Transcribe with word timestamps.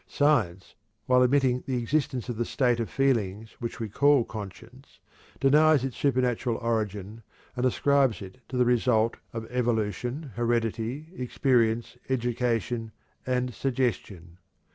Science, 0.07 0.73
while 1.05 1.21
admitting 1.21 1.63
the 1.67 1.77
existence 1.77 2.27
of 2.27 2.35
the 2.35 2.43
state 2.43 2.79
of 2.79 2.89
feelings 2.89 3.51
which 3.59 3.79
we 3.79 3.87
call 3.87 4.23
"conscience," 4.23 4.99
denies 5.39 5.85
its 5.85 5.95
supernatural 5.95 6.57
origin, 6.57 7.21
and 7.55 7.67
ascribes 7.67 8.19
it 8.19 8.39
to 8.49 8.57
the 8.57 8.65
result 8.65 9.17
of 9.31 9.45
evolution, 9.51 10.31
heredity, 10.35 11.09
experience, 11.15 11.97
education, 12.09 12.91
and 13.27 13.53
suggestion. 13.53 14.39